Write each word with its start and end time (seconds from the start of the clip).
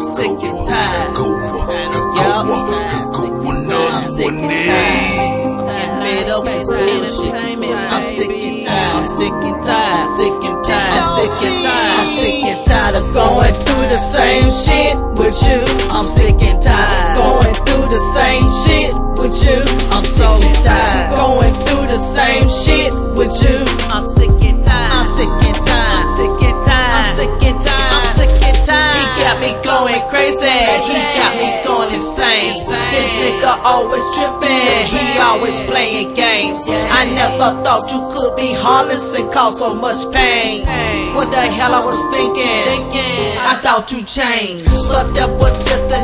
I'm 0.00 0.08
sick 0.08 0.42
and 0.48 0.66
tired. 0.66 1.14
Go 1.14 1.36
up, 1.44 1.68
Yup. 2.16 2.46
go 2.46 2.54
up, 2.56 3.12
go 3.12 3.44
one 3.44 3.70
I'm 3.70 4.02
sick 4.02 4.32
and 4.32 4.48
tired. 4.48 5.60
Getting 5.60 6.00
fed 6.00 6.30
up 6.30 6.44
with 6.44 6.64
bullshit. 6.64 7.34
I'm 7.36 8.04
sick 8.04 8.30
and 8.30 8.64
tired. 8.64 8.96
I'm 8.96 9.04
sick 9.04 9.32
and 9.44 9.58
tired. 9.60 10.06
Sick 10.16 10.32
and 10.32 10.64
tired. 10.64 10.96
I'm 10.96 11.04
sick 11.04 11.30
and 11.44 11.64
tired. 11.64 12.00
I'm 12.00 12.08
sick 12.16 12.44
and 12.48 12.66
tired 12.66 12.94
of 12.96 13.12
going 13.12 13.52
through 13.52 13.88
the 13.92 14.00
same 14.00 14.48
shit 14.48 14.96
with 15.20 15.36
you. 15.44 15.60
I'm 15.92 16.06
sick 16.06 16.40
and 16.48 16.62
tired. 16.62 17.16
Going 17.20 17.54
through 17.68 17.88
the 17.92 18.02
same 18.16 18.48
shit 18.64 18.96
with 19.20 19.36
you. 19.44 19.60
I'm 19.92 20.04
so 20.04 20.40
tired. 20.64 21.12
Me 29.50 29.62
going 29.62 30.02
crazy. 30.08 30.46
He 30.46 30.98
got 31.18 31.34
me 31.36 31.48
going 31.64 31.94
insane. 31.94 32.54
This 32.90 33.10
nigga 33.18 33.58
always 33.64 34.04
tripping. 34.14 34.86
He 34.86 35.18
always 35.18 35.60
playing 35.60 36.14
games. 36.14 36.68
I 36.68 37.10
never 37.10 37.62
thought 37.62 37.90
you 37.90 38.00
could 38.14 38.36
be 38.36 38.52
heartless 38.52 39.14
and 39.14 39.32
cause 39.32 39.58
so 39.58 39.74
much 39.74 40.10
pain. 40.12 40.66
What 41.14 41.30
the 41.30 41.40
hell 41.40 41.74
I 41.74 41.84
was 41.84 42.00
thinking? 42.10 42.90
I 43.40 43.58
thought 43.62 43.90
you 43.92 44.02
changed. 44.02 44.64
But 44.90 45.12
that 45.14 45.30
was 45.38 45.56
just 45.68 45.86
another 45.86 45.99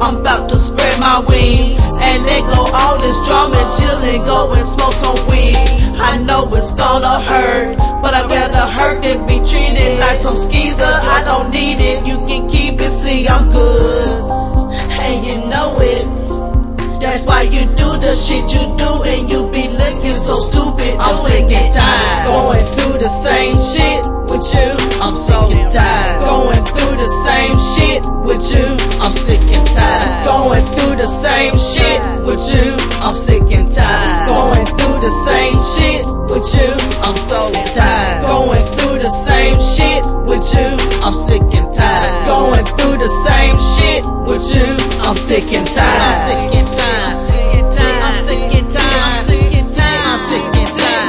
I'm 0.00 0.16
about 0.18 0.48
to 0.50 0.56
spread 0.58 0.98
my 1.00 1.20
wings. 1.28 1.74
And 2.02 2.26
let 2.26 2.42
go 2.50 2.66
all 2.74 2.98
this 2.98 3.18
drama 3.26 3.56
and 3.56 3.70
chill 3.78 3.98
and 4.02 4.22
go 4.24 4.52
and 4.52 4.66
smoke 4.66 4.94
some 4.94 5.18
weed. 5.30 5.56
I 6.02 6.18
know 6.18 6.52
it's 6.54 6.74
gonna 6.74 7.20
hurt, 7.20 7.78
but 8.02 8.12
I'd 8.14 8.28
rather 8.28 8.66
hurt 8.66 9.02
than 9.02 9.26
be 9.26 9.38
treated 9.38 10.00
like 10.00 10.18
some 10.18 10.36
skeezer. 10.36 10.82
I 10.84 11.22
don't 11.24 11.50
need 11.50 11.78
it, 11.78 12.04
you 12.04 12.18
can 12.26 12.48
keep 12.48 12.80
it, 12.80 12.90
see 12.90 13.28
I'm 13.28 13.48
good. 13.50 14.72
And 14.98 15.24
you 15.24 15.38
know 15.48 15.78
it. 15.80 16.22
That's 17.00 17.20
why 17.26 17.42
you 17.42 17.66
do 17.74 17.98
the 17.98 18.14
shit 18.14 18.52
you 18.54 18.62
do 18.78 19.02
and 19.02 19.28
you 19.28 19.50
be 19.50 19.66
looking 19.68 20.14
so 20.14 20.38
stupid. 20.38 20.94
I'm 20.98 21.16
sick 21.16 21.50
and 21.50 21.74
tired. 21.74 22.26
Going 22.26 22.66
through 22.74 22.98
the 22.98 23.08
same 23.08 23.58
shit 23.58 24.06
with 24.30 24.46
you. 24.54 24.70
I'm 25.02 25.12
sick 25.12 25.56
and 25.58 25.70
tired. 25.70 26.18
Going 26.26 26.51
same 31.42 31.58
shit 31.58 32.00
with 32.24 32.42
you. 32.54 32.76
I'm 33.02 33.14
sick 33.14 33.42
and 33.50 33.66
tired. 33.72 34.28
Going 34.28 34.66
through 34.78 35.00
the 35.00 35.10
same 35.26 35.58
shit 35.74 36.06
with 36.30 36.46
you. 36.54 36.70
I'm 37.02 37.16
so 37.16 37.50
tired. 37.74 38.26
Going 38.26 38.64
through 38.76 38.98
the 39.02 39.10
same 39.10 39.58
shit 39.74 40.04
with 40.30 40.44
you. 40.54 40.68
I'm 41.02 41.14
sick 41.14 41.42
and 41.42 41.68
tired. 41.74 42.26
Going 42.26 42.64
through 42.78 42.98
the 42.98 43.10
same 43.26 43.58
shit 43.74 44.04
with 44.28 44.44
you. 44.54 44.68
I'm 45.02 45.16
sick 45.16 45.52
and 45.52 45.66
tired. 45.66 46.02
I'm 46.02 46.18
sick 46.28 46.54
and 46.58 46.68
tired. 46.78 47.32
I'm 48.06 48.16
sick 48.22 48.54
and 48.58 48.70
tired. 48.70 49.02
I'm 49.02 49.24
sick 49.24 49.52
and 49.58 49.72
tired. 49.72 50.06
I'm 50.06 50.20
sick 50.30 50.54
and 50.54 50.72
tired. 50.72 51.02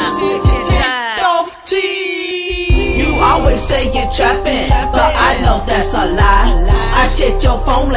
You 2.97 3.09
always 3.21 3.61
say 3.61 3.85
you're 3.93 4.11
trapping, 4.11 4.69
but 4.91 5.13
I 5.15 5.39
know 5.41 5.63
that's 5.65 5.93
a 5.93 6.05
lie. 6.15 6.22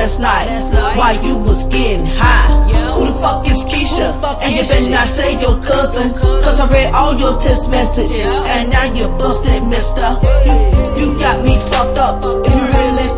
Last 0.07 0.73
night 0.73 0.97
while 0.97 1.19
you 1.25 1.37
was 1.37 1.67
getting 1.67 2.07
high. 2.07 2.47
Who 2.95 3.07
the 3.07 3.19
fuck 3.19 3.45
is 3.51 3.65
Keisha? 3.65 4.15
And 4.41 4.55
you 4.55 4.63
better 4.63 4.89
not 4.89 5.09
say 5.09 5.39
your 5.41 5.59
cousin, 5.65 6.15
cause 6.15 6.61
I 6.61 6.71
read 6.71 6.95
all 6.95 7.19
your 7.19 7.37
text 7.41 7.69
messages, 7.71 8.45
and 8.47 8.71
now 8.71 8.85
you're 8.95 9.11
busted, 9.19 9.65
mister. 9.65 10.17
You, 10.47 11.11
you 11.11 11.19
got 11.19 11.45
me 11.45 11.59
fucked 11.71 11.99
up. 11.99 12.23
You 12.23 12.55
really 12.55 13.16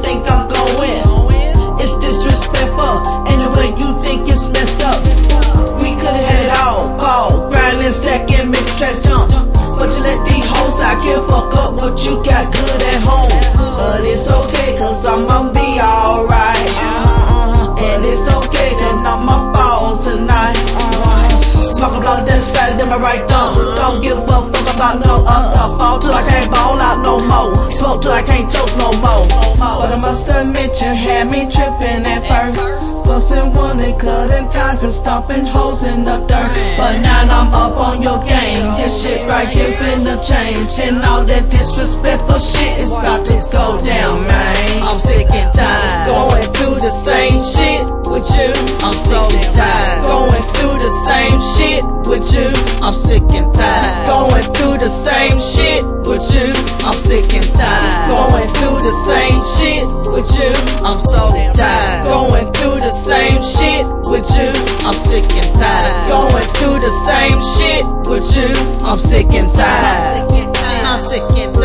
But 9.78 9.94
you 9.94 10.02
let 10.02 10.18
these 10.26 10.44
hoes 10.44 10.80
out 10.82 10.98
here 11.02 11.22
fuck 11.30 11.54
up 11.54 11.74
what 11.78 11.94
you 12.04 12.18
got 12.26 12.50
good 12.52 12.82
at 12.82 13.00
home. 13.06 13.30
But 13.78 14.02
it's 14.02 14.26
okay, 14.26 14.76
cause 14.76 15.06
I'm 15.06 15.26
gonna 15.26 15.54
be 15.54 15.78
alright. 15.78 16.66
Uh-huh, 16.66 17.70
uh-huh. 17.70 17.86
And 17.86 18.04
it's 18.04 18.26
okay, 18.26 18.74
that's 18.74 19.00
not 19.06 19.22
my 19.22 19.38
fault 19.54 20.02
tonight. 20.02 20.58
Uh-huh. 20.58 21.08
Smoke 21.78 21.94
a 21.94 22.26
that's 22.26 22.50
better 22.50 22.76
than 22.76 22.88
my 22.90 22.98
right 22.98 23.22
thumb. 23.30 23.54
Don't 23.78 24.02
give 24.02 24.18
a 24.18 24.26
fuck 24.26 24.50
about 24.50 24.98
no 24.98 25.22
other 25.22 25.78
fall 25.78 26.00
till 26.00 26.10
I 26.10 26.26
can't 26.26 26.50
ball 26.50 26.74
out 26.74 26.98
no 27.06 27.22
more. 27.22 27.70
Smoke 27.70 28.02
till 28.02 28.10
I 28.10 28.22
can't 28.22 28.50
choke 28.50 28.74
no 28.82 28.90
more. 28.98 29.30
But 29.62 29.94
I 29.94 29.96
must 29.96 30.28
admit 30.28 30.74
you 30.82 30.90
had 30.90 31.30
me 31.30 31.46
tripping. 31.46 31.77
Busting 33.88 34.00
cutting 34.00 34.48
ties 34.50 34.82
and 34.82 34.92
stomping 34.92 35.46
holes 35.46 35.82
in 35.82 36.04
the 36.04 36.18
dirt. 36.26 36.52
But 36.76 37.00
now 37.00 37.22
I'm 37.22 37.52
up 37.54 37.76
on 37.76 38.02
your 38.02 38.18
game. 38.18 38.76
This 38.76 39.02
shit 39.02 39.26
right 39.26 39.48
here 39.48 39.68
finna 39.80 40.20
change. 40.20 40.78
And 40.78 41.02
all 41.04 41.24
that 41.24 41.50
disrespectful 41.50 42.38
shit 42.38 42.80
is 42.80 42.92
about 42.92 43.24
to 43.26 43.40
go 43.52 43.78
down, 43.84 44.26
man. 44.26 44.82
I'm 44.82 44.98
sick 44.98 45.30
and 45.30 45.52
tired. 45.54 46.06
Going 46.06 46.52
through 46.52 46.80
the 46.80 46.90
same 46.90 47.40
shit 47.40 47.86
with 48.12 48.28
you. 48.36 48.52
I'm 48.84 48.92
so 48.92 49.28
tired. 49.56 50.04
Going 50.04 50.44
through 50.52 50.78
the 50.84 50.87
I'm 64.88 64.94
sick 64.94 65.24
and 65.32 65.54
tired. 65.54 66.06
Going 66.08 66.48
through 66.56 66.78
the 66.78 66.88
same 67.04 67.42
shit 67.58 67.84
with 68.08 68.24
you. 68.34 68.48
I'm 68.86 68.96
sick 68.96 69.26
and 69.32 69.52
tired. 69.54 70.32
I'm 70.82 70.98
sick 70.98 71.20
and 71.36 71.52
tired. 71.52 71.57